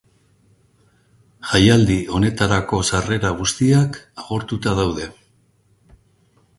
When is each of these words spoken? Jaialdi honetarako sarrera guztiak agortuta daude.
Jaialdi 1.49 1.97
honetarako 2.19 2.81
sarrera 2.89 3.33
guztiak 3.43 4.01
agortuta 4.25 4.77
daude. 4.83 5.11